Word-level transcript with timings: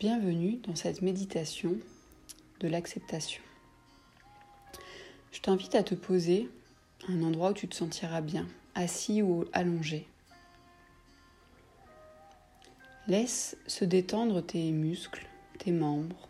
Bienvenue 0.00 0.58
dans 0.58 0.76
cette 0.76 1.02
méditation 1.02 1.74
de 2.60 2.68
l'acceptation. 2.68 3.42
Je 5.32 5.40
t'invite 5.40 5.74
à 5.74 5.82
te 5.82 5.96
poser 5.96 6.48
à 7.08 7.10
un 7.10 7.24
endroit 7.24 7.50
où 7.50 7.54
tu 7.54 7.66
te 7.66 7.74
sentiras 7.74 8.20
bien, 8.20 8.46
assis 8.76 9.22
ou 9.22 9.44
allongé. 9.52 10.06
Laisse 13.08 13.56
se 13.66 13.84
détendre 13.84 14.40
tes 14.40 14.70
muscles, 14.70 15.26
tes 15.58 15.72
membres. 15.72 16.28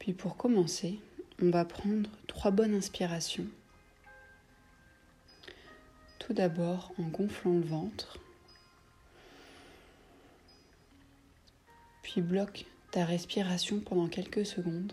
Puis 0.00 0.12
pour 0.12 0.36
commencer, 0.36 1.00
on 1.40 1.48
va 1.48 1.64
prendre 1.64 2.10
trois 2.26 2.50
bonnes 2.50 2.74
inspirations. 2.74 3.46
Tout 6.18 6.34
d'abord 6.34 6.92
en 6.98 7.04
gonflant 7.04 7.54
le 7.54 7.64
ventre. 7.64 8.18
Puis 12.10 12.22
bloque 12.22 12.66
ta 12.90 13.04
respiration 13.04 13.78
pendant 13.78 14.08
quelques 14.08 14.44
secondes 14.44 14.92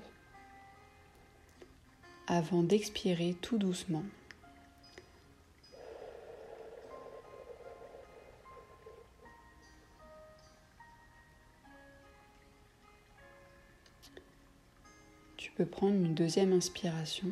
avant 2.28 2.62
d'expirer 2.62 3.36
tout 3.42 3.58
doucement. 3.58 4.04
Tu 15.38 15.50
peux 15.54 15.66
prendre 15.66 15.96
une 15.96 16.14
deuxième 16.14 16.54
inspiration. 16.54 17.32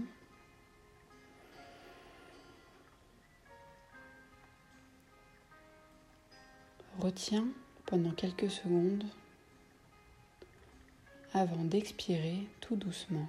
Retiens 6.98 7.46
pendant 7.86 8.14
quelques 8.14 8.50
secondes 8.50 9.06
avant 11.36 11.66
d'expirer 11.66 12.48
tout 12.62 12.78
doucement. 12.78 13.28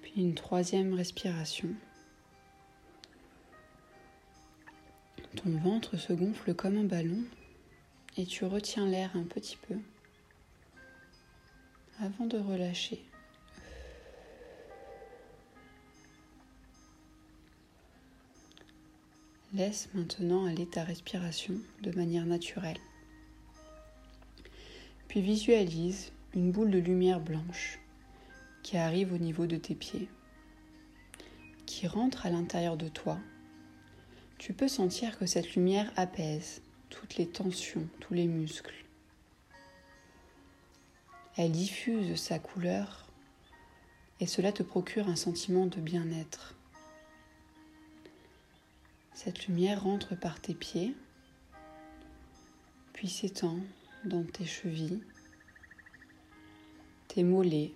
Puis 0.00 0.12
une 0.16 0.34
troisième 0.34 0.94
respiration. 0.94 1.68
Ton 5.34 5.50
ventre 5.58 5.98
se 5.98 6.14
gonfle 6.14 6.54
comme 6.54 6.78
un 6.78 6.84
ballon 6.84 7.22
et 8.16 8.24
tu 8.24 8.46
retiens 8.46 8.86
l'air 8.86 9.14
un 9.16 9.24
petit 9.24 9.58
peu 9.68 9.76
avant 12.00 12.24
de 12.24 12.38
relâcher. 12.38 13.04
Laisse 19.56 19.88
maintenant 19.94 20.44
aller 20.44 20.66
ta 20.66 20.84
respiration 20.84 21.54
de 21.80 21.90
manière 21.92 22.26
naturelle. 22.26 22.76
Puis 25.08 25.22
visualise 25.22 26.12
une 26.34 26.52
boule 26.52 26.70
de 26.70 26.78
lumière 26.78 27.20
blanche 27.20 27.78
qui 28.62 28.76
arrive 28.76 29.14
au 29.14 29.16
niveau 29.16 29.46
de 29.46 29.56
tes 29.56 29.74
pieds, 29.74 30.10
qui 31.64 31.86
rentre 31.86 32.26
à 32.26 32.30
l'intérieur 32.30 32.76
de 32.76 32.88
toi. 32.88 33.18
Tu 34.36 34.52
peux 34.52 34.68
sentir 34.68 35.18
que 35.18 35.24
cette 35.24 35.54
lumière 35.54 35.90
apaise 35.96 36.60
toutes 36.90 37.16
les 37.16 37.26
tensions, 37.26 37.88
tous 38.00 38.12
les 38.12 38.26
muscles. 38.26 38.84
Elle 41.38 41.52
diffuse 41.52 42.20
sa 42.20 42.38
couleur 42.38 43.06
et 44.20 44.26
cela 44.26 44.52
te 44.52 44.62
procure 44.62 45.08
un 45.08 45.16
sentiment 45.16 45.64
de 45.64 45.80
bien-être. 45.80 46.56
Cette 49.16 49.46
lumière 49.46 49.82
rentre 49.82 50.14
par 50.14 50.40
tes 50.40 50.52
pieds, 50.52 50.94
puis 52.92 53.08
s'étend 53.08 53.58
dans 54.04 54.22
tes 54.22 54.44
chevilles, 54.44 55.02
tes 57.08 57.24
mollets, 57.24 57.72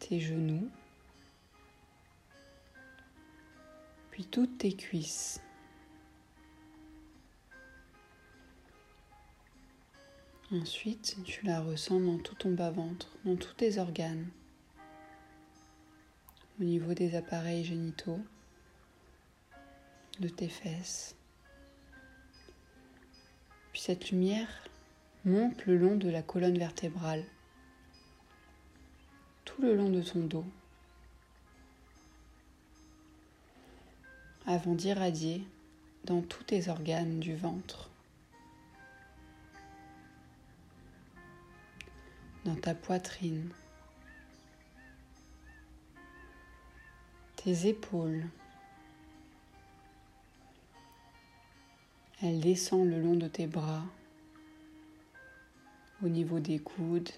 tes 0.00 0.20
genoux, 0.20 0.68
puis 4.10 4.26
toutes 4.26 4.58
tes 4.58 4.76
cuisses. 4.76 5.40
Ensuite, 10.52 11.16
tu 11.24 11.46
la 11.46 11.62
ressens 11.62 12.00
dans 12.00 12.18
tout 12.18 12.34
ton 12.34 12.52
bas-ventre, 12.52 13.16
dans 13.24 13.36
tous 13.36 13.54
tes 13.54 13.78
organes 13.78 14.28
au 16.58 16.64
niveau 16.64 16.94
des 16.94 17.16
appareils 17.16 17.64
génitaux, 17.64 18.20
de 20.20 20.28
tes 20.28 20.48
fesses. 20.48 21.14
Puis 23.72 23.82
cette 23.82 24.10
lumière 24.10 24.48
monte 25.24 25.66
le 25.66 25.76
long 25.76 25.96
de 25.96 26.08
la 26.08 26.22
colonne 26.22 26.58
vertébrale, 26.58 27.24
tout 29.44 29.60
le 29.60 29.76
long 29.76 29.90
de 29.90 30.00
ton 30.00 30.20
dos, 30.20 30.46
avant 34.46 34.74
d'irradier 34.74 35.42
dans 36.04 36.22
tous 36.22 36.44
tes 36.44 36.68
organes 36.68 37.20
du 37.20 37.34
ventre, 37.34 37.90
dans 42.44 42.54
ta 42.54 42.74
poitrine. 42.74 43.50
Épaules. 47.46 48.24
Elle 52.22 52.40
descend 52.40 52.88
le 52.88 53.00
long 53.00 53.14
de 53.14 53.28
tes 53.28 53.46
bras, 53.46 53.84
au 56.02 56.08
niveau 56.08 56.40
des 56.40 56.58
coudes, 56.58 57.10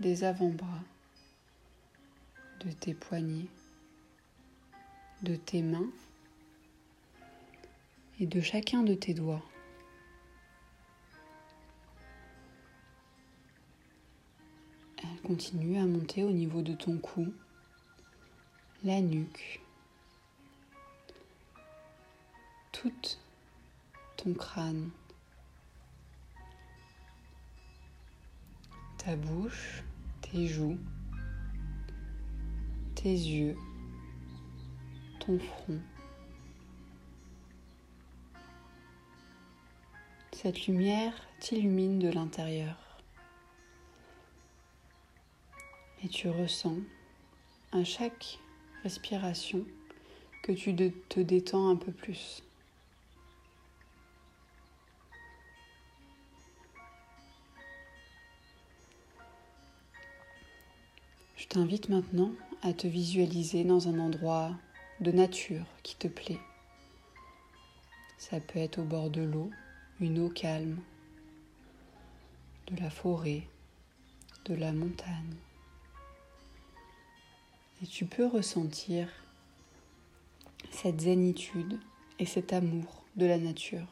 des 0.00 0.24
avant-bras, 0.24 0.82
de 2.60 2.70
tes 2.72 2.94
poignets, 2.94 3.48
de 5.22 5.36
tes 5.36 5.62
mains 5.62 5.90
et 8.20 8.26
de 8.26 8.40
chacun 8.40 8.82
de 8.82 8.94
tes 8.94 9.14
doigts. 9.14 9.44
Elle 15.02 15.20
continue 15.22 15.78
à 15.78 15.86
monter 15.86 16.24
au 16.24 16.30
niveau 16.30 16.62
de 16.62 16.74
ton 16.74 16.98
cou 16.98 17.32
la 18.84 19.00
nuque, 19.00 19.60
tout 22.70 22.92
ton 24.16 24.34
crâne, 24.34 24.90
ta 28.98 29.16
bouche, 29.16 29.82
tes 30.20 30.46
joues, 30.46 30.78
tes 32.94 33.10
yeux, 33.10 33.56
ton 35.18 35.38
front. 35.40 35.80
Cette 40.32 40.68
lumière 40.68 41.14
t'illumine 41.40 41.98
de 41.98 42.10
l'intérieur. 42.10 42.76
Et 46.04 46.08
tu 46.08 46.28
ressens 46.28 46.78
à 47.72 47.82
chaque 47.82 48.38
respiration 48.82 49.64
que 50.42 50.52
tu 50.52 50.74
te 51.08 51.20
détends 51.20 51.68
un 51.68 51.76
peu 51.76 51.92
plus. 51.92 52.42
Je 61.36 61.46
t'invite 61.46 61.88
maintenant 61.88 62.32
à 62.62 62.72
te 62.72 62.86
visualiser 62.86 63.64
dans 63.64 63.88
un 63.88 63.98
endroit 63.98 64.54
de 65.00 65.12
nature 65.12 65.64
qui 65.82 65.96
te 65.96 66.08
plaît. 66.08 66.40
Ça 68.18 68.40
peut 68.40 68.58
être 68.58 68.78
au 68.80 68.84
bord 68.84 69.10
de 69.10 69.22
l'eau, 69.22 69.50
une 70.00 70.18
eau 70.18 70.28
calme, 70.28 70.80
de 72.66 72.76
la 72.80 72.90
forêt, 72.90 73.42
de 74.44 74.54
la 74.54 74.72
montagne. 74.72 75.36
Et 77.82 77.86
tu 77.86 78.06
peux 78.06 78.26
ressentir 78.26 79.08
cette 80.70 81.00
zénitude 81.00 81.78
et 82.18 82.26
cet 82.26 82.52
amour 82.52 83.04
de 83.16 83.26
la 83.26 83.38
nature. 83.38 83.86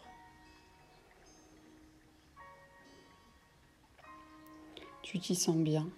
Tu 5.03 5.19
t'y 5.21 5.35
sens 5.35 5.57
bien. 5.57 5.89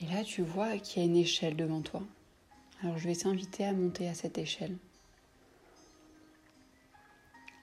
Et 0.00 0.06
là, 0.06 0.22
tu 0.22 0.42
vois 0.42 0.76
qu'il 0.78 1.02
y 1.02 1.06
a 1.06 1.08
une 1.08 1.16
échelle 1.16 1.56
devant 1.56 1.80
toi. 1.80 2.02
Alors, 2.82 2.98
je 2.98 3.08
vais 3.08 3.16
t'inviter 3.16 3.64
à 3.64 3.72
monter 3.72 4.08
à 4.08 4.14
cette 4.14 4.36
échelle. 4.36 4.76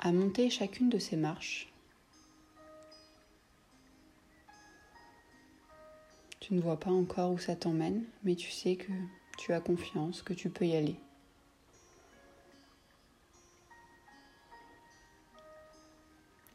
à 0.04 0.12
monter 0.12 0.50
chacune 0.50 0.90
de 0.90 1.00
ces 1.00 1.16
marches. 1.16 1.73
Tu 6.44 6.54
ne 6.56 6.60
vois 6.60 6.78
pas 6.78 6.92
encore 6.92 7.32
où 7.32 7.38
ça 7.38 7.56
t'emmène, 7.56 8.04
mais 8.26 8.36
tu 8.36 8.52
sais 8.52 8.76
que 8.76 8.92
tu 9.38 9.54
as 9.54 9.62
confiance, 9.62 10.22
que 10.22 10.34
tu 10.34 10.50
peux 10.50 10.66
y 10.66 10.76
aller. 10.76 10.98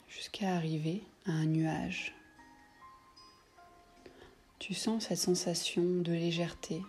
Jusqu'à 0.06 0.54
arriver 0.54 1.02
à 1.24 1.30
un 1.30 1.46
nuage. 1.46 2.14
Tu 4.58 4.74
sens 4.74 5.06
cette 5.06 5.16
sensation 5.16 5.82
de 5.82 6.12
légèreté, 6.12 6.82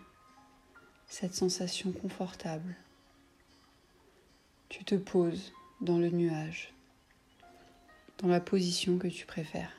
cette 1.08 1.36
sensation 1.36 1.94
confortable. 1.94 2.76
Tu 4.68 4.84
te 4.84 4.96
poses 4.96 5.54
dans 5.80 6.00
le 6.00 6.10
nuage, 6.10 6.74
dans 8.18 8.28
la 8.28 8.42
position 8.42 8.98
que 8.98 9.08
tu 9.08 9.26
préfères. 9.26 9.79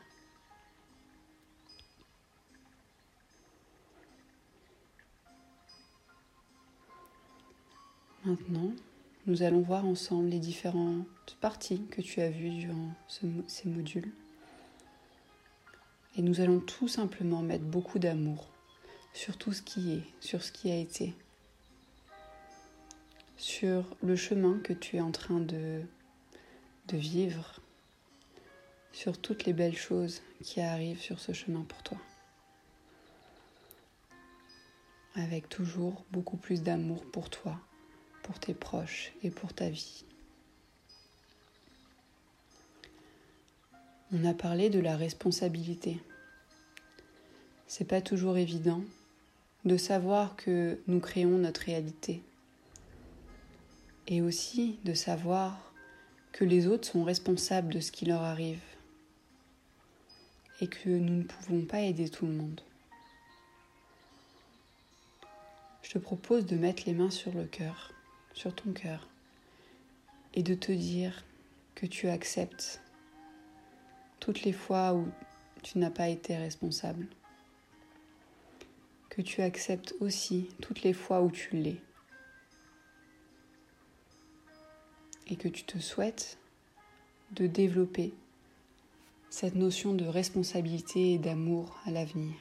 Maintenant, 8.31 8.71
nous 9.27 9.43
allons 9.43 9.61
voir 9.61 9.85
ensemble 9.85 10.29
les 10.29 10.39
différentes 10.39 11.05
parties 11.41 11.83
que 11.91 12.01
tu 12.01 12.21
as 12.21 12.31
vues 12.31 12.51
durant 12.51 12.95
ces 13.09 13.69
modules. 13.69 14.13
Et 16.17 16.23
nous 16.23 16.41
allons 16.41 16.61
tout 16.61 16.87
simplement 16.87 17.43
mettre 17.43 17.65
beaucoup 17.65 17.99
d'amour 17.99 18.49
sur 19.15 19.37
tout 19.37 19.53
ce 19.53 19.63
qui 19.63 19.95
est, 19.95 20.05
sur 20.21 20.45
ce 20.45 20.53
qui 20.53 20.71
a 20.71 20.77
été, 20.77 21.13
sur 23.37 23.97
le 24.01 24.15
chemin 24.15 24.61
que 24.61 24.75
tu 24.75 24.95
es 24.95 25.01
en 25.01 25.11
train 25.11 25.41
de, 25.41 25.83
vivre, 26.93 27.59
sur 28.93 29.21
toutes 29.21 29.45
les 29.45 29.53
belles 29.53 29.77
choses 29.77 30.23
qui 30.45 30.61
arrivent 30.61 31.01
sur 31.01 31.19
ce 31.19 31.33
chemin 31.33 31.63
pour 31.63 31.83
toi. 31.83 31.99
Avec 35.17 35.49
toujours 35.49 36.05
beaucoup 36.13 36.37
plus 36.37 36.63
d'amour 36.63 37.05
pour 37.11 37.29
toi, 37.29 37.61
pour 38.23 38.39
tes 38.39 38.55
proches 38.55 39.13
et 39.23 39.31
pour 39.31 39.53
ta 39.53 39.69
vie. 39.69 40.05
On 44.13 44.25
a 44.25 44.35
parlé 44.35 44.71
de 44.71 44.81
la 44.81 44.97
responsabilité. 44.97 46.01
C'est 47.67 47.85
pas 47.85 48.01
toujours 48.01 48.37
évident 48.37 48.83
de 49.65 49.77
savoir 49.77 50.37
que 50.37 50.81
nous 50.87 51.01
créons 51.01 51.39
notre 51.39 51.63
réalité 51.63 52.23
et 54.09 54.23
aussi 54.23 54.79
de 54.85 54.95
savoir 54.95 55.73
que 56.33 56.45
les 56.45 56.67
autres 56.67 56.89
sont 56.89 57.05
responsables 57.05 57.73
de 57.73 57.81
ce 57.81 57.93
qui 57.93 58.07
leur 58.07 58.23
arrive 58.23 58.63
et 60.61 60.67
que 60.67 60.89
nous 60.89 61.19
ne 61.19 61.23
pouvons 61.23 61.65
pas 61.65 61.81
aider 61.81 62.09
tout 62.09 62.27
le 62.27 62.33
monde. 62.33 62.61
Je 65.83 65.93
te 65.93 65.99
propose 65.99 66.47
de 66.47 66.57
mettre 66.57 66.83
les 66.87 66.93
mains 66.93 67.11
sur 67.11 67.33
le 67.33 67.45
cœur, 67.45 67.93
sur 68.35 68.55
ton 68.55 68.73
cœur, 68.73 69.09
et 70.35 70.43
de 70.43 70.55
te 70.55 70.73
dire 70.73 71.25
que 71.75 71.87
tu 71.87 72.09
acceptes 72.09 72.81
toutes 74.19 74.43
les 74.43 74.53
fois 74.53 74.95
où 74.95 75.09
tu 75.63 75.79
n'as 75.79 75.91
pas 75.91 76.09
été 76.09 76.37
responsable, 76.37 77.07
que 79.09 79.23
tu 79.23 79.43
acceptes 79.43 79.95
aussi 80.01 80.49
toutes 80.63 80.83
les 80.83 80.93
fois 80.93 81.23
où 81.23 81.31
tu 81.31 81.57
l'es. 81.57 81.81
et 85.31 85.37
que 85.37 85.49
tu 85.49 85.65
te 85.65 85.79
souhaites 85.79 86.39
de 87.33 87.47
développer 87.47 88.13
cette 89.31 89.55
notion 89.55 89.95
de 89.95 90.05
responsabilité 90.05 91.15
et 91.15 91.19
d'amour 91.19 91.79
à 91.87 91.93
l'avenir. 91.93 92.35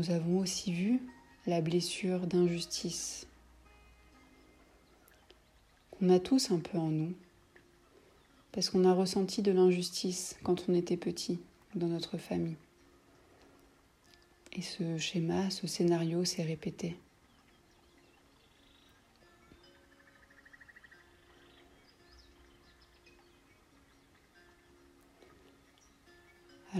Nous 0.00 0.12
avons 0.12 0.38
aussi 0.38 0.72
vu 0.72 1.02
la 1.46 1.60
blessure 1.60 2.20
d'injustice 2.20 3.26
qu'on 5.90 6.08
a 6.08 6.18
tous 6.18 6.50
un 6.52 6.58
peu 6.58 6.78
en 6.78 6.88
nous 6.88 7.12
parce 8.50 8.70
qu'on 8.70 8.86
a 8.86 8.94
ressenti 8.94 9.42
de 9.42 9.52
l'injustice 9.52 10.38
quand 10.42 10.64
on 10.70 10.74
était 10.74 10.96
petit 10.96 11.38
dans 11.74 11.88
notre 11.88 12.16
famille. 12.16 12.56
Et 14.54 14.62
ce 14.62 14.96
schéma, 14.96 15.50
ce 15.50 15.66
scénario 15.66 16.24
s'est 16.24 16.44
répété. 16.44 16.96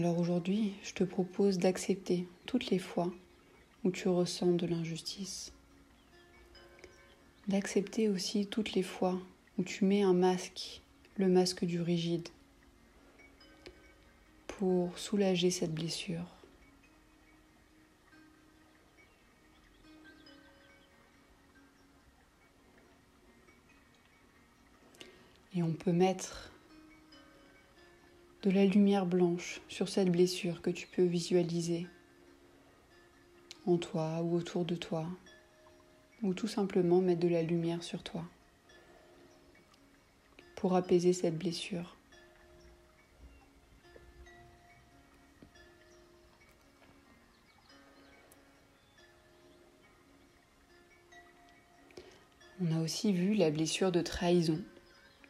Alors 0.00 0.18
aujourd'hui, 0.18 0.72
je 0.82 0.94
te 0.94 1.04
propose 1.04 1.58
d'accepter 1.58 2.26
toutes 2.46 2.70
les 2.70 2.78
fois 2.78 3.12
où 3.84 3.90
tu 3.90 4.08
ressens 4.08 4.52
de 4.52 4.66
l'injustice. 4.66 5.52
D'accepter 7.48 8.08
aussi 8.08 8.46
toutes 8.46 8.72
les 8.72 8.82
fois 8.82 9.20
où 9.58 9.62
tu 9.62 9.84
mets 9.84 10.00
un 10.00 10.14
masque 10.14 10.80
le 11.18 11.28
masque 11.28 11.66
du 11.66 11.82
rigide 11.82 12.26
pour 14.46 14.98
soulager 14.98 15.50
cette 15.50 15.74
blessure. 15.74 16.24
Et 25.54 25.62
on 25.62 25.74
peut 25.74 25.92
mettre 25.92 26.49
de 28.42 28.50
la 28.50 28.64
lumière 28.64 29.04
blanche 29.04 29.60
sur 29.68 29.88
cette 29.88 30.10
blessure 30.10 30.62
que 30.62 30.70
tu 30.70 30.86
peux 30.86 31.04
visualiser 31.04 31.86
en 33.66 33.76
toi 33.76 34.22
ou 34.22 34.34
autour 34.34 34.64
de 34.64 34.74
toi, 34.74 35.06
ou 36.22 36.32
tout 36.32 36.48
simplement 36.48 37.02
mettre 37.02 37.20
de 37.20 37.28
la 37.28 37.42
lumière 37.42 37.82
sur 37.82 38.02
toi 38.02 38.24
pour 40.56 40.74
apaiser 40.74 41.12
cette 41.12 41.36
blessure. 41.36 41.96
On 52.62 52.72
a 52.72 52.82
aussi 52.82 53.12
vu 53.12 53.34
la 53.34 53.50
blessure 53.50 53.90
de 53.90 54.02
trahison, 54.02 54.60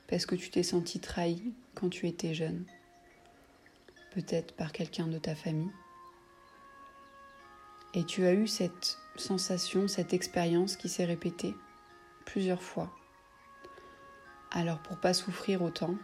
parce 0.09 0.27
que 0.27 0.35
tu 0.35 0.51
t'es 0.51 0.65
senti 0.65 0.99
trahi 0.99 1.53
quand 1.75 1.89
tu 1.89 2.09
étais 2.09 2.35
jeune, 2.35 2.65
peut-être 4.11 4.55
par 4.55 4.73
quelqu'un 4.73 5.07
de 5.07 5.19
ta 5.19 5.35
famille. 5.35 5.73
Et 7.95 8.05
tu 8.05 8.25
as 8.27 8.35
eu 8.35 8.47
cette 8.47 8.99
sensation, 9.17 9.89
cette 9.89 10.13
expérience 10.13 10.77
qui 10.77 10.89
s'est 10.89 11.05
répétée 11.05 11.55
plusieurs 12.25 12.63
fois. 12.63 12.91
Alors 14.53 14.79
pour 14.79 14.99
pas 14.99 15.15
souffrir 15.15 15.63
autant, 15.63 15.97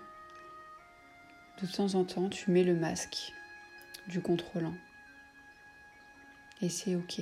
de 1.62 1.66
temps 1.66 1.94
en 1.94 2.04
temps, 2.04 2.28
tu 2.28 2.50
mets 2.50 2.64
le 2.64 2.75
masque 2.75 3.32
du 4.08 4.20
contrôlant. 4.20 4.75
Et 6.60 6.68
c'est 6.68 6.96
ok. 6.96 7.20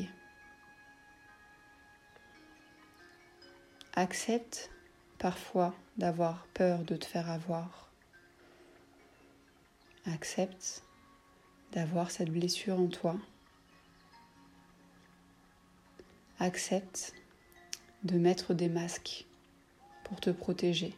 Accepte 3.94 4.70
parfois 5.18 5.74
d'avoir 5.96 6.46
peur 6.54 6.80
de 6.80 6.96
te 6.96 7.04
faire 7.04 7.30
avoir. 7.30 7.92
Accepte 10.06 10.82
d'avoir 11.72 12.10
cette 12.10 12.30
blessure 12.30 12.78
en 12.78 12.88
toi. 12.88 13.16
Accepte 16.38 17.14
de 18.02 18.18
mettre 18.18 18.52
des 18.52 18.68
masques 18.68 19.24
pour 20.04 20.20
te 20.20 20.28
protéger. 20.28 20.94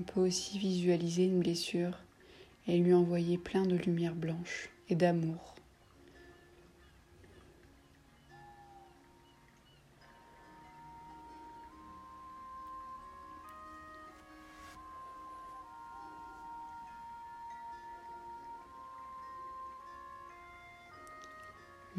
On 0.00 0.02
peut 0.02 0.20
aussi 0.20 0.58
visualiser 0.58 1.26
une 1.26 1.38
blessure 1.38 1.96
et 2.66 2.78
lui 2.78 2.92
envoyer 2.94 3.38
plein 3.38 3.62
de 3.62 3.76
lumière 3.76 4.14
blanche 4.14 4.70
et 4.88 4.96
d'amour. 4.96 5.53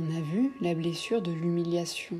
On 0.07 0.15
a 0.15 0.21
vu 0.21 0.51
la 0.61 0.75
blessure 0.75 1.21
de 1.21 1.31
l'humiliation. 1.31 2.19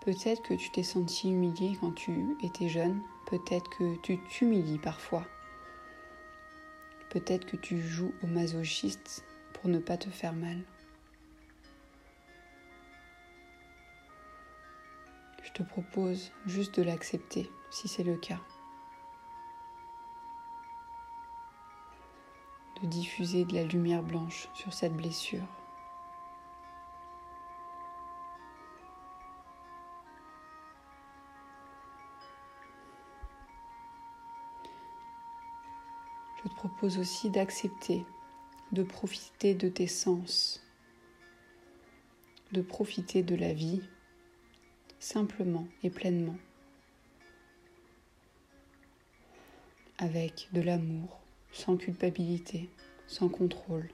Peut-être 0.00 0.42
que 0.42 0.54
tu 0.54 0.70
t'es 0.70 0.82
senti 0.82 1.28
humilié 1.28 1.76
quand 1.78 1.92
tu 1.92 2.36
étais 2.42 2.68
jeune 2.68 3.02
Peut-être 3.26 3.68
que 3.68 3.96
tu 3.96 4.18
t'humilies 4.28 4.78
parfois. 4.78 5.26
Peut-être 7.10 7.44
que 7.44 7.56
tu 7.56 7.78
joues 7.80 8.14
au 8.22 8.26
masochiste 8.26 9.24
pour 9.52 9.68
ne 9.68 9.78
pas 9.78 9.98
te 9.98 10.08
faire 10.08 10.32
mal. 10.32 10.62
Je 15.42 15.52
te 15.52 15.62
propose 15.62 16.32
juste 16.46 16.78
de 16.78 16.84
l'accepter 16.84 17.50
si 17.70 17.86
c'est 17.86 18.04
le 18.04 18.16
cas. 18.16 18.40
De 22.80 22.86
diffuser 22.86 23.44
de 23.44 23.54
la 23.54 23.64
lumière 23.64 24.02
blanche 24.02 24.48
sur 24.54 24.72
cette 24.72 24.96
blessure. 24.96 25.46
Aussi 36.84 37.30
d'accepter, 37.30 38.04
de 38.72 38.82
profiter 38.82 39.54
de 39.54 39.68
tes 39.68 39.86
sens, 39.86 40.62
de 42.52 42.62
profiter 42.62 43.22
de 43.22 43.34
la 43.34 43.52
vie 43.52 43.82
simplement 44.98 45.66
et 45.82 45.90
pleinement, 45.90 46.36
avec 49.98 50.48
de 50.52 50.60
l'amour, 50.60 51.20
sans 51.52 51.76
culpabilité, 51.76 52.68
sans 53.06 53.28
contrôle, 53.28 53.88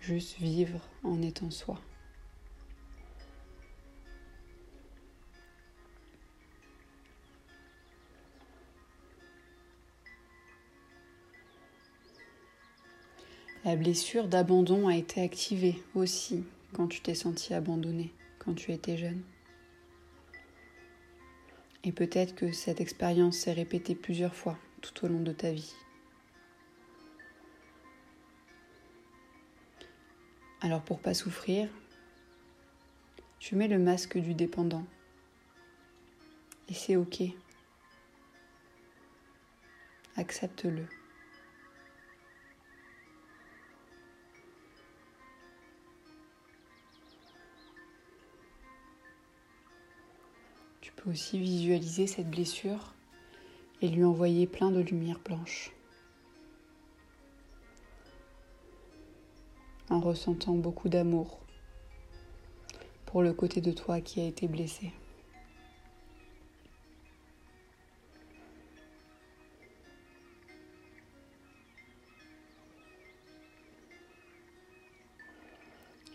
juste 0.00 0.38
vivre 0.38 0.80
en 1.02 1.22
étant 1.22 1.50
soi. 1.50 1.80
La 13.62 13.76
blessure 13.76 14.26
d'abandon 14.26 14.88
a 14.88 14.96
été 14.96 15.20
activée 15.20 15.82
aussi 15.94 16.44
quand 16.72 16.86
tu 16.86 17.02
t'es 17.02 17.14
senti 17.14 17.52
abandonné, 17.52 18.10
quand 18.38 18.54
tu 18.54 18.72
étais 18.72 18.96
jeune. 18.96 19.22
Et 21.84 21.92
peut-être 21.92 22.34
que 22.34 22.52
cette 22.52 22.80
expérience 22.80 23.36
s'est 23.36 23.52
répétée 23.52 23.94
plusieurs 23.94 24.34
fois 24.34 24.58
tout 24.80 25.04
au 25.04 25.08
long 25.08 25.20
de 25.20 25.32
ta 25.32 25.52
vie. 25.52 25.74
Alors 30.62 30.82
pour 30.82 30.98
pas 30.98 31.12
souffrir, 31.12 31.68
tu 33.38 33.56
mets 33.56 33.68
le 33.68 33.78
masque 33.78 34.16
du 34.16 34.32
dépendant. 34.32 34.86
Et 36.70 36.74
c'est 36.74 36.96
ok. 36.96 37.22
Accepte-le. 40.16 40.86
Peux 51.00 51.10
aussi 51.10 51.38
visualiser 51.38 52.06
cette 52.06 52.30
blessure 52.30 52.94
et 53.80 53.88
lui 53.88 54.04
envoyer 54.04 54.46
plein 54.46 54.70
de 54.70 54.80
lumière 54.80 55.18
blanche. 55.24 55.72
En 59.88 60.00
ressentant 60.00 60.54
beaucoup 60.54 60.88
d'amour 60.88 61.40
pour 63.06 63.22
le 63.22 63.32
côté 63.32 63.60
de 63.60 63.72
toi 63.72 64.00
qui 64.00 64.20
a 64.20 64.26
été 64.26 64.46
blessé. 64.46 64.92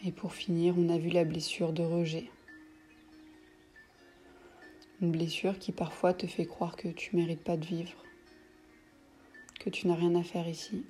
Et 0.06 0.12
pour 0.12 0.34
finir, 0.34 0.75
on 0.77 0.89
a 0.89 1.00
vu 1.00 1.10
la 1.10 1.25
blessure 1.25 1.74
de 1.74 1.82
rejet. 1.82 2.30
Blessure 5.12 5.59
qui 5.59 5.71
parfois 5.71 6.13
te 6.13 6.27
fait 6.27 6.45
croire 6.45 6.75
que 6.75 6.88
tu 6.88 7.15
mérites 7.15 7.43
pas 7.43 7.57
de 7.57 7.65
vivre, 7.65 8.03
que 9.59 9.69
tu 9.69 9.88
n'as 9.88 9.95
rien 9.95 10.15
à 10.15 10.24
faire 10.24 10.47
ici. 10.47 10.85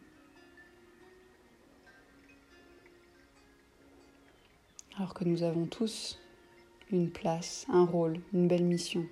Alors 4.97 5.13
que 5.13 5.25
nous 5.25 5.43
avons 5.43 5.65
tous 5.65 6.19
une 6.91 7.11
place, 7.11 7.65
un 7.69 7.85
rôle, 7.85 8.21
une 8.33 8.47
belle 8.47 8.63
mission 8.63 9.05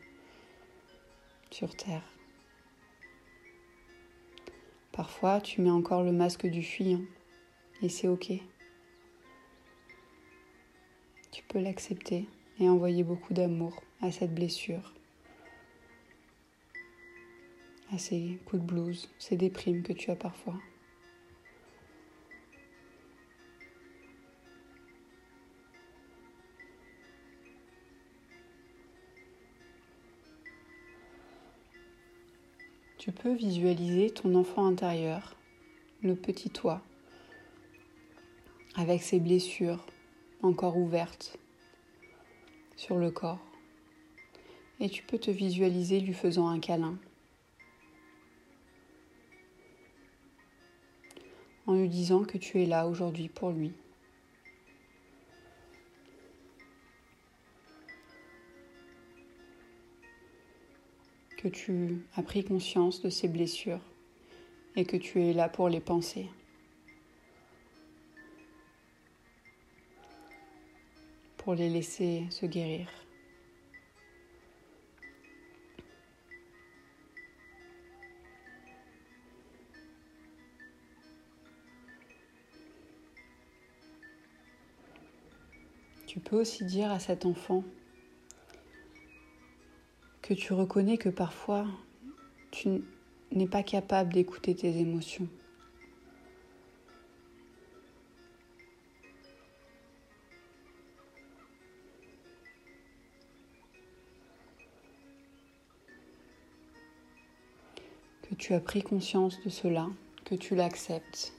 sur 1.52 1.76
Terre. 1.76 2.04
Parfois, 4.92 5.42
tu 5.42 5.62
mets 5.62 5.72
encore 5.72 6.04
le 6.04 6.12
masque 6.12 6.46
du 6.46 6.62
fuyant 6.62 7.02
et 7.82 7.90
c'est 7.90 8.08
ok. 8.08 8.32
Tu 11.32 11.44
peux 11.48 11.60
l'accepter 11.60 12.28
et 12.60 12.70
envoyer 12.70 13.04
beaucoup 13.04 13.34
d'amour 13.34 13.82
à 14.02 14.12
cette 14.12 14.34
blessure, 14.34 14.94
à 17.92 17.98
ces 17.98 18.40
coups 18.46 18.62
de 18.62 18.68
blues, 18.68 19.10
ces 19.18 19.38
déprimes 19.38 19.84
que 19.84 19.94
tu 19.94 20.12
as 20.12 20.16
parfois. 20.16 20.60
Tu 32.98 33.12
peux 33.12 33.34
visualiser 33.34 34.12
ton 34.12 34.34
enfant 34.36 34.66
intérieur, 34.66 35.36
le 36.02 36.16
petit 36.16 36.50
toi, 36.50 36.82
avec 38.76 39.04
ses 39.04 39.20
blessures 39.20 39.86
encore 40.42 40.78
ouvertes 40.78 41.38
sur 42.76 42.98
le 42.98 43.12
corps 43.12 43.40
et 44.80 44.90
tu 44.90 45.04
peux 45.04 45.18
te 45.18 45.32
visualiser 45.32 46.00
lui 46.00 46.14
faisant 46.14 46.50
un 46.50 46.60
câlin. 46.60 46.98
En 51.66 51.76
lui 51.76 51.88
disant 51.88 52.26
que 52.26 52.38
tu 52.38 52.62
es 52.62 52.66
là 52.66 52.88
aujourd'hui 52.88 53.30
pour 53.30 53.52
lui. 53.52 53.72
Que 61.38 61.48
tu 61.48 62.06
as 62.18 62.24
pris 62.24 62.44
conscience 62.44 63.02
de 63.02 63.10
ses 63.10 63.30
blessures 63.30 63.82
et 64.76 64.84
que 64.84 64.98
tu 64.98 65.22
es 65.22 65.32
là 65.32 65.48
pour 65.48 65.70
les 65.70 65.80
penser. 65.80 66.28
Pour 71.44 71.56
les 71.56 71.70
laisser 71.70 72.24
se 72.30 72.46
guérir. 72.46 72.88
Tu 86.08 86.22
peux 86.22 86.40
aussi 86.40 86.64
dire 86.64 86.92
à 86.92 87.00
cet 87.00 87.26
enfant 87.26 87.66
que 90.22 90.34
tu 90.34 90.54
reconnais 90.54 90.98
que 90.98 91.10
parfois 91.10 91.66
tu 92.52 92.84
n'es 93.34 93.48
pas 93.48 93.64
capable 93.64 94.14
d'écouter 94.14 94.56
tes 94.56 94.78
émotions. 94.78 95.28
Tu 108.44 108.54
as 108.54 108.60
pris 108.60 108.84
conscience 108.84 109.42
de 109.46 109.50
cela, 109.50 109.88
que 110.26 110.36
tu 110.36 110.54
l'acceptes. 110.54 111.32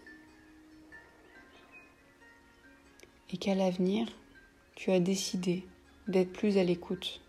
Et 3.28 3.36
qu'à 3.36 3.54
l'avenir, 3.54 4.08
tu 4.74 4.90
as 4.90 5.00
décidé 5.00 5.66
d'être 6.08 6.32
plus 6.32 6.56
à 6.56 6.64
l'écoute 6.64 7.20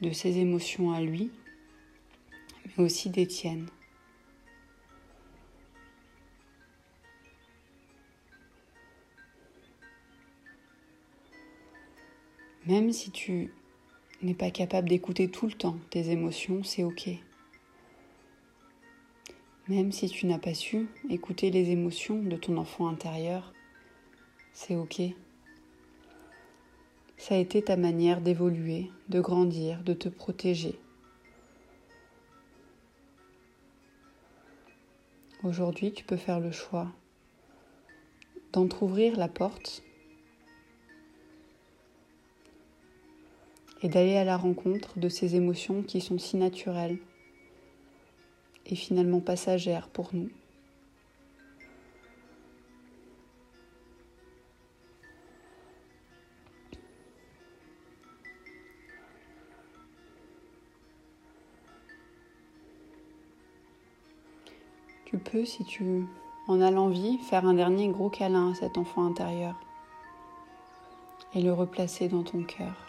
de 0.00 0.12
ses 0.12 0.38
émotions 0.38 0.92
à 0.92 1.00
lui, 1.00 1.32
mais 2.64 2.84
aussi 2.84 3.10
des 3.10 3.26
tiennes. 3.26 3.66
Même 12.64 12.92
si 12.92 13.10
tu 13.10 13.50
n'es 14.22 14.34
pas 14.34 14.50
capable 14.50 14.88
d'écouter 14.88 15.28
tout 15.28 15.46
le 15.46 15.52
temps 15.52 15.76
tes 15.90 16.10
émotions, 16.10 16.62
c'est 16.64 16.84
ok. 16.84 17.08
Même 19.68 19.92
si 19.92 20.08
tu 20.08 20.26
n'as 20.26 20.38
pas 20.38 20.54
su 20.54 20.88
écouter 21.10 21.50
les 21.50 21.70
émotions 21.70 22.22
de 22.22 22.36
ton 22.36 22.56
enfant 22.56 22.88
intérieur, 22.88 23.52
c'est 24.52 24.76
ok. 24.76 25.02
Ça 27.18 27.34
a 27.34 27.38
été 27.38 27.62
ta 27.62 27.76
manière 27.76 28.20
d'évoluer, 28.20 28.90
de 29.08 29.20
grandir, 29.20 29.82
de 29.82 29.92
te 29.92 30.08
protéger. 30.08 30.78
Aujourd'hui, 35.44 35.92
tu 35.92 36.04
peux 36.04 36.16
faire 36.16 36.40
le 36.40 36.50
choix 36.50 36.88
d'entr'ouvrir 38.52 39.16
la 39.16 39.28
porte 39.28 39.82
et 43.82 43.88
d'aller 43.88 44.16
à 44.16 44.24
la 44.24 44.36
rencontre 44.36 44.98
de 44.98 45.08
ces 45.08 45.36
émotions 45.36 45.82
qui 45.82 46.00
sont 46.00 46.18
si 46.18 46.36
naturelles 46.36 46.98
et 48.66 48.74
finalement 48.74 49.20
passagères 49.20 49.88
pour 49.88 50.10
nous. 50.12 50.30
Tu 65.04 65.16
peux, 65.16 65.46
si 65.46 65.64
tu 65.64 66.04
en 66.48 66.60
as 66.60 66.70
l'envie, 66.70 67.16
faire 67.18 67.46
un 67.46 67.54
dernier 67.54 67.88
gros 67.88 68.10
câlin 68.10 68.52
à 68.52 68.54
cet 68.54 68.76
enfant 68.76 69.06
intérieur 69.06 69.54
et 71.34 71.40
le 71.40 71.52
replacer 71.52 72.08
dans 72.08 72.22
ton 72.22 72.42
cœur 72.42 72.87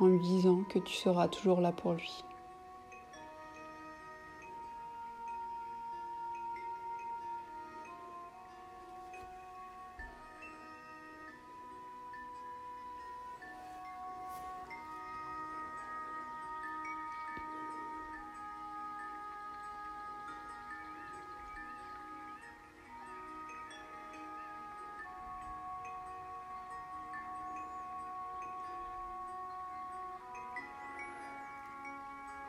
en 0.00 0.06
lui 0.06 0.20
disant 0.20 0.62
que 0.68 0.78
tu 0.78 0.94
seras 0.94 1.28
toujours 1.28 1.60
là 1.60 1.72
pour 1.72 1.92
lui. 1.92 2.24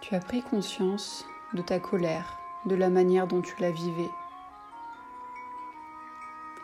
Tu 0.10 0.16
as 0.16 0.20
pris 0.22 0.42
conscience 0.42 1.24
de 1.54 1.62
ta 1.62 1.80
colère, 1.80 2.40
de 2.66 2.74
la 2.74 2.90
manière 2.90 3.28
dont 3.28 3.44
tu 3.44 3.54
la 3.60 3.70
vivais. 3.70 4.10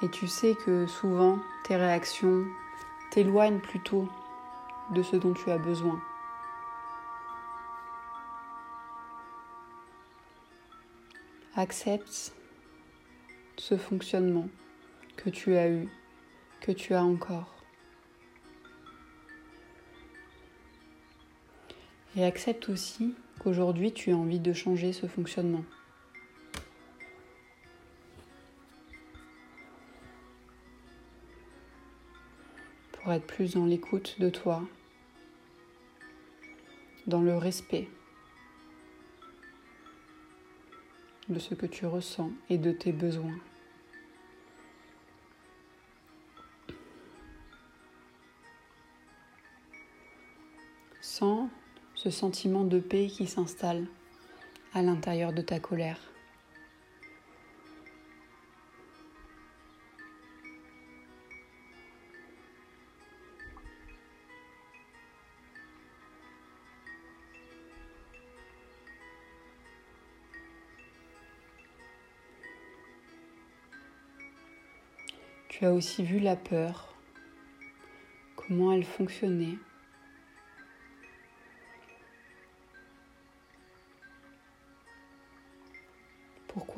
Et 0.01 0.09
tu 0.09 0.27
sais 0.27 0.55
que 0.55 0.87
souvent 0.87 1.37
tes 1.63 1.75
réactions 1.75 2.43
t'éloignent 3.11 3.59
plutôt 3.59 4.09
de 4.95 5.03
ce 5.03 5.15
dont 5.15 5.33
tu 5.33 5.51
as 5.51 5.59
besoin. 5.59 6.01
Accepte 11.55 12.33
ce 13.57 13.77
fonctionnement 13.77 14.49
que 15.17 15.29
tu 15.29 15.55
as 15.55 15.69
eu, 15.69 15.87
que 16.61 16.71
tu 16.71 16.95
as 16.95 17.03
encore. 17.03 17.53
Et 22.15 22.25
accepte 22.25 22.69
aussi 22.69 23.13
qu'aujourd'hui 23.45 23.93
tu 23.93 24.11
as 24.11 24.17
envie 24.17 24.39
de 24.39 24.53
changer 24.53 24.91
ce 24.91 25.05
fonctionnement. 25.05 25.63
Pour 32.91 33.13
être 33.13 33.27
plus 33.27 33.53
dans 33.53 33.67
l'écoute 33.67 34.19
de 34.19 34.31
toi, 34.31 34.63
dans 37.05 37.21
le 37.21 37.37
respect 37.37 37.87
de 41.29 41.37
ce 41.37 41.53
que 41.53 41.67
tu 41.67 41.85
ressens 41.85 42.31
et 42.49 42.57
de 42.57 42.71
tes 42.71 42.93
besoins. 42.93 43.37
Sans 50.99 51.51
ce 52.05 52.11
sentiment 52.11 52.65
de 52.65 52.77
paix 52.77 53.07
qui 53.07 53.25
s'installe 53.25 53.87
à 54.75 54.83
l'intérieur 54.83 55.33
de 55.33 55.41
ta 55.41 55.59
colère. 55.59 55.99
Tu 75.49 75.65
as 75.65 75.73
aussi 75.73 76.03
vu 76.03 76.19
la 76.19 76.35
peur, 76.35 76.93
comment 78.35 78.71
elle 78.73 78.83
fonctionnait 78.83 79.57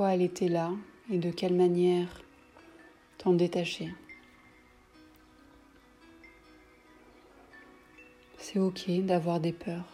elle 0.05 0.21
était 0.21 0.47
là 0.47 0.71
et 1.11 1.17
de 1.17 1.31
quelle 1.31 1.55
manière 1.55 2.21
t'en 3.17 3.33
détacher. 3.33 3.93
C'est 8.37 8.59
ok 8.59 8.89
d'avoir 9.01 9.39
des 9.39 9.51
peurs. 9.51 9.91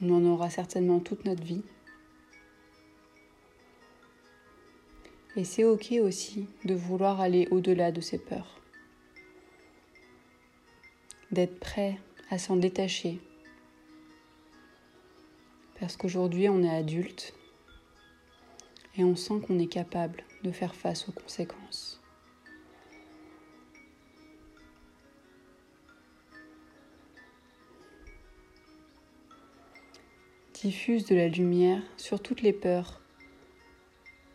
On 0.00 0.10
en 0.10 0.24
aura 0.24 0.50
certainement 0.50 1.00
toute 1.00 1.24
notre 1.24 1.42
vie. 1.42 1.62
Et 5.36 5.44
c'est 5.44 5.64
ok 5.64 5.94
aussi 6.02 6.46
de 6.64 6.74
vouloir 6.74 7.20
aller 7.20 7.48
au-delà 7.50 7.90
de 7.92 8.00
ces 8.00 8.18
peurs. 8.18 8.60
D'être 11.32 11.58
prêt 11.58 11.98
à 12.30 12.38
s'en 12.38 12.56
détacher 12.56 13.18
parce 15.80 15.96
qu'aujourd'hui, 15.96 16.48
on 16.48 16.62
est 16.62 16.74
adulte 16.74 17.34
et 18.98 19.04
on 19.04 19.14
sent 19.14 19.40
qu'on 19.46 19.58
est 19.60 19.68
capable 19.68 20.24
de 20.42 20.50
faire 20.50 20.74
face 20.74 21.08
aux 21.08 21.12
conséquences. 21.12 22.02
Diffuse 30.54 31.06
de 31.06 31.14
la 31.14 31.28
lumière 31.28 31.82
sur 31.96 32.20
toutes 32.20 32.42
les 32.42 32.52
peurs 32.52 33.00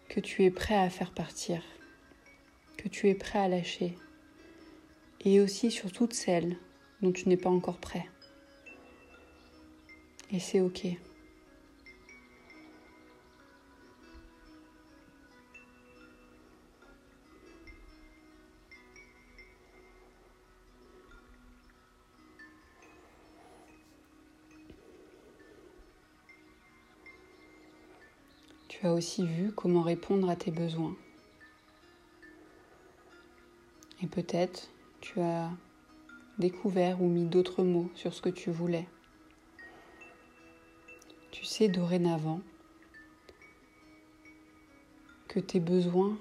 que 0.07 0.21
tu 0.21 0.45
es 0.45 0.51
prêt 0.51 0.77
à 0.77 0.89
faire 0.89 1.13
partir, 1.13 1.61
que 2.77 2.87
tu 2.87 3.09
es 3.09 3.15
prêt 3.15 3.39
à 3.39 3.49
lâcher, 3.49 3.97
et 5.25 5.41
aussi 5.41 5.69
sur 5.69 5.91
toutes 5.91 6.13
celles 6.13 6.57
dont 7.01 7.11
tu 7.11 7.27
n'es 7.27 7.35
pas 7.35 7.49
encore 7.49 7.79
prêt. 7.79 8.07
Et 10.31 10.39
c'est 10.39 10.61
ok. 10.61 10.87
Tu 28.83 28.89
as 28.89 28.93
aussi 28.93 29.25
vu 29.25 29.53
comment 29.53 29.81
répondre 29.81 30.29
à 30.29 30.35
tes 30.35 30.51
besoins. 30.51 30.93
Et 34.01 34.07
peut-être 34.07 34.69
tu 34.99 35.21
as 35.21 35.49
découvert 36.37 37.01
ou 37.01 37.07
mis 37.07 37.23
d'autres 37.23 37.63
mots 37.63 37.89
sur 37.95 38.13
ce 38.13 38.21
que 38.21 38.27
tu 38.27 38.51
voulais. 38.51 38.85
Tu 41.31 41.45
sais 41.45 41.69
dorénavant 41.69 42.41
que 45.29 45.39
tes 45.39 45.61
besoins 45.61 46.17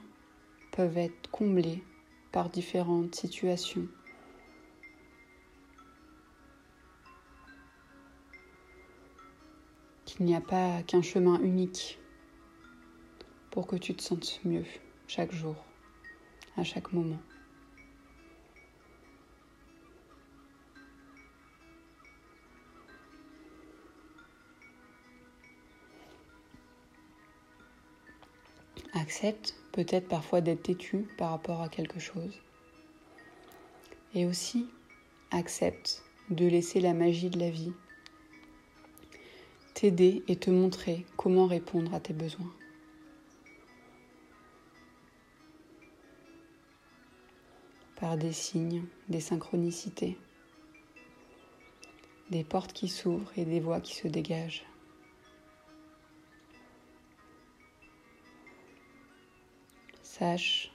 peuvent 0.70 0.98
être 0.98 1.33
comblés 1.33 1.83
par 2.31 2.48
différentes 2.48 3.16
situations. 3.16 3.88
Qu'il 10.05 10.27
n'y 10.27 10.37
a 10.37 10.40
pas 10.40 10.85
qu'un 10.85 11.03
chemin 11.03 11.40
unique 11.40 11.98
pour 13.53 13.67
que 13.67 13.77
tu 13.77 13.95
te 13.95 14.03
sentes 14.03 14.41
mieux 14.45 14.65
chaque 15.07 15.31
jour, 15.31 15.55
à 16.57 16.65
chaque 16.65 16.93
moment. 16.93 17.19
Accepte 28.95 29.55
peut-être 29.73 30.09
parfois 30.09 30.41
d'être 30.41 30.62
têtu 30.62 31.07
par 31.19 31.31
rapport 31.31 31.61
à 31.61 31.69
quelque 31.69 32.01
chose. 32.01 32.41
Et 34.15 34.25
aussi, 34.25 34.67
accepte 35.31 36.03
de 36.31 36.47
laisser 36.47 36.81
la 36.81 36.95
magie 36.95 37.29
de 37.29 37.38
la 37.38 37.51
vie 37.51 37.73
t'aider 39.75 40.23
et 40.29 40.37
te 40.37 40.51
montrer 40.51 41.05
comment 41.17 41.47
répondre 41.47 41.93
à 41.95 42.01
tes 42.01 42.15
besoins. 42.15 42.53
Par 48.03 48.17
des 48.17 48.33
signes, 48.33 48.83
des 49.09 49.21
synchronicités, 49.21 50.19
des 52.31 52.43
portes 52.43 52.73
qui 52.73 52.88
s'ouvrent 52.88 53.31
et 53.37 53.45
des 53.45 53.61
voies 53.61 53.81
qui 53.81 53.95
se 53.95 54.09
dégagent. 54.09 54.65
Sache 60.03 60.73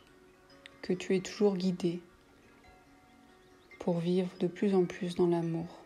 que 0.82 0.94
tu 0.94 1.18
es 1.18 1.20
toujours 1.20 1.58
guidé 1.58 2.00
pour 3.78 4.00
vivre 4.00 4.30
de 4.40 4.48
plus 4.48 4.74
en 4.74 4.86
plus 4.86 5.16
dans 5.16 5.28
l'amour. 5.28 5.77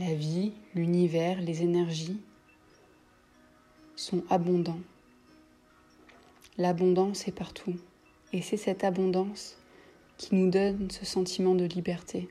La 0.00 0.14
vie, 0.14 0.54
l'univers, 0.74 1.42
les 1.42 1.60
énergies 1.60 2.22
sont 3.96 4.24
abondants. 4.30 4.80
L'abondance 6.56 7.28
est 7.28 7.32
partout. 7.32 7.74
Et 8.32 8.40
c'est 8.40 8.56
cette 8.56 8.82
abondance 8.82 9.58
qui 10.16 10.34
nous 10.36 10.50
donne 10.50 10.90
ce 10.90 11.04
sentiment 11.04 11.54
de 11.54 11.66
liberté. 11.66 12.30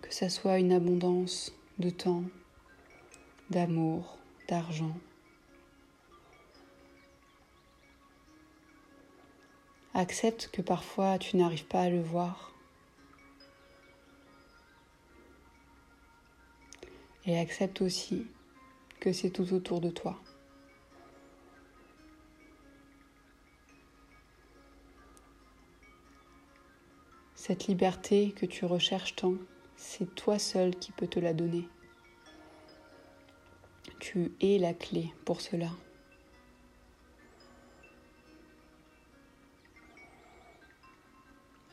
Que 0.00 0.14
ça 0.14 0.28
soit 0.28 0.60
une 0.60 0.72
abondance 0.72 1.52
de 1.80 1.90
temps, 1.90 2.22
d'amour, 3.50 4.16
d'argent. 4.46 4.96
Accepte 9.92 10.50
que 10.52 10.62
parfois 10.62 11.18
tu 11.18 11.36
n'arrives 11.36 11.66
pas 11.66 11.80
à 11.80 11.90
le 11.90 12.00
voir. 12.00 12.55
Et 17.26 17.38
accepte 17.38 17.82
aussi 17.82 18.26
que 19.00 19.12
c'est 19.12 19.30
tout 19.30 19.52
autour 19.52 19.80
de 19.80 19.90
toi. 19.90 20.20
Cette 27.34 27.66
liberté 27.66 28.32
que 28.32 28.46
tu 28.46 28.64
recherches 28.64 29.16
tant, 29.16 29.34
c'est 29.76 30.14
toi 30.14 30.38
seul 30.38 30.74
qui 30.74 30.92
peux 30.92 31.06
te 31.06 31.18
la 31.18 31.34
donner. 31.34 31.68
Tu 33.98 34.32
es 34.40 34.58
la 34.58 34.74
clé 34.74 35.12
pour 35.24 35.40
cela. 35.40 35.70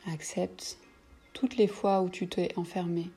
Accepte 0.06 0.78
toutes 1.32 1.56
les 1.56 1.66
fois 1.66 2.02
où 2.02 2.08
tu 2.08 2.28
t'es 2.28 2.56
enfermé 2.56 3.10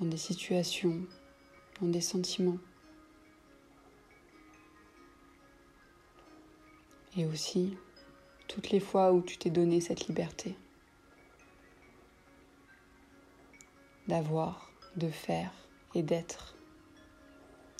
dans 0.00 0.06
des 0.06 0.16
situations, 0.16 1.02
dans 1.80 1.88
des 1.88 2.00
sentiments. 2.00 2.58
Et 7.16 7.26
aussi 7.26 7.76
toutes 8.46 8.70
les 8.70 8.80
fois 8.80 9.12
où 9.12 9.22
tu 9.22 9.38
t'es 9.38 9.50
donné 9.50 9.80
cette 9.80 10.06
liberté. 10.06 10.56
d'avoir, 14.08 14.72
de 14.96 15.08
faire 15.08 15.52
et 15.94 16.02
d'être 16.02 16.56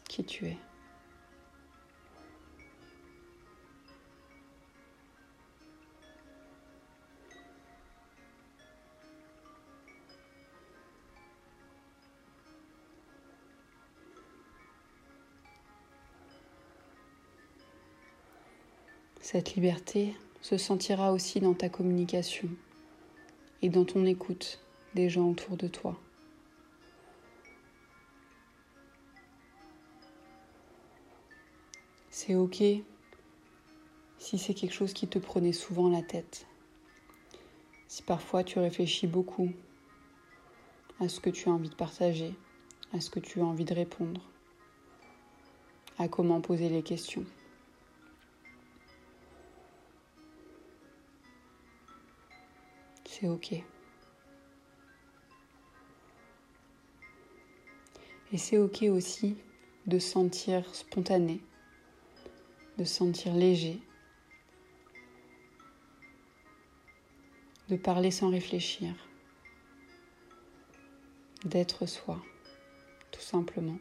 qui 0.08 0.24
tu 0.24 0.46
es. 0.46 0.58
Cette 19.30 19.56
liberté 19.56 20.16
se 20.40 20.56
sentira 20.56 21.12
aussi 21.12 21.38
dans 21.38 21.52
ta 21.52 21.68
communication 21.68 22.48
et 23.60 23.68
dans 23.68 23.84
ton 23.84 24.06
écoute 24.06 24.58
des 24.94 25.10
gens 25.10 25.28
autour 25.28 25.58
de 25.58 25.68
toi. 25.68 26.00
C'est 32.08 32.36
ok 32.36 32.62
si 34.16 34.38
c'est 34.38 34.54
quelque 34.54 34.72
chose 34.72 34.94
qui 34.94 35.06
te 35.06 35.18
prenait 35.18 35.52
souvent 35.52 35.90
la 35.90 36.00
tête. 36.00 36.46
Si 37.86 38.02
parfois 38.02 38.44
tu 38.44 38.58
réfléchis 38.58 39.06
beaucoup 39.06 39.52
à 41.00 41.08
ce 41.10 41.20
que 41.20 41.28
tu 41.28 41.50
as 41.50 41.52
envie 41.52 41.68
de 41.68 41.74
partager, 41.74 42.34
à 42.94 43.00
ce 43.02 43.10
que 43.10 43.20
tu 43.20 43.42
as 43.42 43.44
envie 43.44 43.66
de 43.66 43.74
répondre, 43.74 44.22
à 45.98 46.08
comment 46.08 46.40
poser 46.40 46.70
les 46.70 46.82
questions. 46.82 47.26
C'est 53.18 53.28
ok. 53.28 53.52
Et 58.32 58.38
c'est 58.38 58.58
ok 58.58 58.82
aussi 58.90 59.36
de 59.86 59.98
sentir 59.98 60.74
spontané 60.74 61.40
de 62.78 62.84
sentir 62.84 63.34
léger, 63.34 63.80
de 67.68 67.76
parler 67.76 68.12
sans 68.12 68.30
réfléchir, 68.30 68.94
d'être 71.44 71.86
soi, 71.86 72.22
tout 73.10 73.20
simplement. 73.20 73.78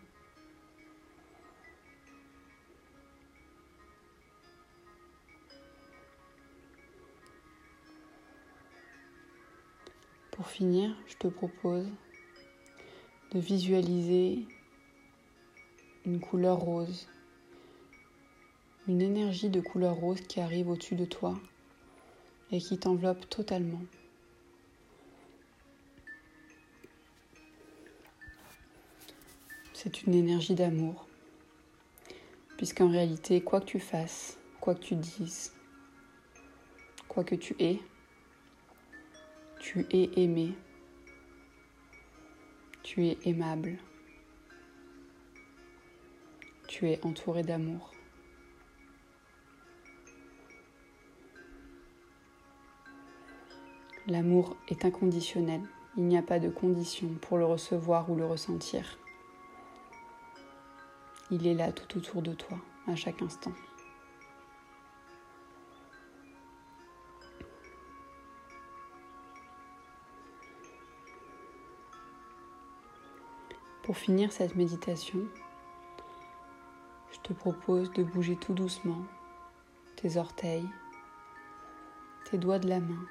Pour 10.48 10.56
finir, 10.56 10.96
je 11.08 11.16
te 11.18 11.28
propose 11.28 11.86
de 13.34 13.40
visualiser 13.40 14.48
une 16.06 16.22
couleur 16.22 16.58
rose 16.58 17.10
une 18.88 19.02
énergie 19.02 19.50
de 19.50 19.60
couleur 19.60 19.96
rose 19.96 20.22
qui 20.22 20.40
arrive 20.40 20.70
au-dessus 20.70 20.96
de 20.96 21.04
toi 21.04 21.38
et 22.50 22.60
qui 22.60 22.80
t'enveloppe 22.80 23.28
totalement. 23.28 23.82
C'est 29.74 30.04
une 30.04 30.14
énergie 30.14 30.56
d'amour, 30.56 31.10
puisqu'en 32.56 32.90
réalité, 32.90 33.42
quoi 33.42 33.60
que 33.60 33.66
tu 33.66 33.82
fasses, 33.82 34.38
quoi 34.62 34.76
que 34.76 34.84
tu 34.84 34.96
dises, 34.96 35.52
quoi 37.10 37.26
que 37.26 37.36
tu 37.36 37.54
es, 37.60 37.82
tu 39.68 39.86
es 39.92 40.10
aimé, 40.16 40.54
tu 42.84 43.06
es 43.06 43.18
aimable, 43.26 43.78
tu 46.70 46.88
es 46.88 47.06
entouré 47.06 47.44
d'amour. 47.44 47.92
L'amour 54.08 54.56
est 54.70 54.86
inconditionnel. 54.86 55.60
Il 55.98 56.04
n'y 56.06 56.18
a 56.18 56.22
pas 56.22 56.40
de 56.40 56.48
condition 56.48 57.10
pour 57.20 57.38
le 57.38 57.44
recevoir 57.44 58.10
ou 58.10 58.16
le 58.16 58.26
ressentir. 58.26 58.98
Il 61.30 61.46
est 61.46 61.56
là 61.56 61.74
tout 61.74 61.98
autour 61.98 62.22
de 62.22 62.34
toi, 62.34 62.58
à 62.88 62.96
chaque 62.96 63.22
instant. 63.22 63.52
Pour 73.88 73.96
finir 73.96 74.34
cette 74.34 74.58
méditation, 74.58 75.26
je 77.10 77.20
te 77.20 77.32
propose 77.32 77.90
de 77.94 78.04
bouger 78.04 78.36
tout 78.36 78.54
doucement 78.54 79.06
tes 79.96 80.18
orteils, 80.18 80.68
tes 82.30 82.38
doigts 82.38 82.60
de 82.60 82.68
la 82.68 82.82
main, 82.82 83.06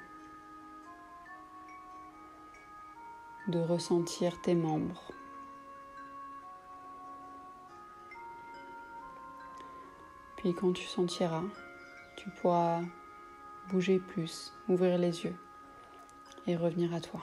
de 3.47 3.57
ressentir 3.57 4.39
tes 4.43 4.53
membres. 4.53 5.11
Puis 10.35 10.53
quand 10.53 10.73
tu 10.73 10.85
sentiras, 10.85 11.45
tu 12.17 12.29
pourras 12.39 12.81
bouger 13.71 13.97
plus, 13.97 14.53
ouvrir 14.69 14.99
les 14.99 15.23
yeux 15.23 15.35
et 16.45 16.55
revenir 16.55 16.93
à 16.93 17.01
toi. 17.01 17.21